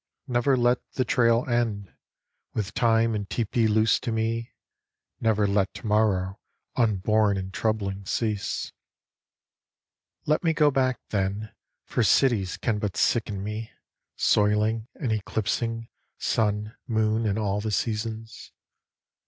Never 0.25 0.57
let 0.57 0.79
the 0.93 1.05
trail 1.05 1.45
end. 1.47 1.93
With 2.55 2.73
time 2.73 3.13
and 3.13 3.29
tepee 3.29 3.67
loose 3.67 3.99
to 3.99 4.11
me, 4.11 4.55
Never 5.19 5.45
let 5.45 5.71
tomorrow 5.75 6.39
Unborn 6.75 7.37
and 7.37 7.53
troubling 7.53 8.07
cease. 8.07 8.71
THE 10.25 10.31
HALF 10.31 10.41
BREED 10.41 10.59
121 10.59 10.93
Let 11.11 11.27
me 11.43 11.43
go 11.43 11.43
back, 11.43 11.43
then, 11.43 11.55
For 11.85 12.01
cities 12.03 12.57
can 12.57 12.79
but 12.79 12.97
sicken 12.97 13.43
me. 13.43 13.69
Soiling 14.15 14.87
and 14.95 15.11
eclipsing 15.11 15.87
Sun, 16.17 16.75
moon 16.87 17.27
and 17.27 17.37
all 17.37 17.61
the 17.61 17.69
seasons. 17.69 18.51